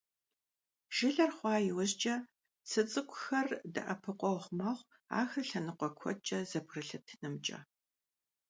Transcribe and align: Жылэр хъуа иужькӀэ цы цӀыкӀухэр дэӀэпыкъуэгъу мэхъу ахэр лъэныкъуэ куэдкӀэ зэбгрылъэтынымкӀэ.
Жылэр 0.95 1.31
хъуа 1.37 1.55
иужькӀэ 1.69 2.15
цы 2.69 2.81
цӀыкӀухэр 2.91 3.47
дэӀэпыкъуэгъу 3.73 4.53
мэхъу 4.57 4.87
ахэр 5.19 5.45
лъэныкъуэ 5.49 5.89
куэдкӀэ 5.97 6.39
зэбгрылъэтынымкӀэ. 6.49 7.59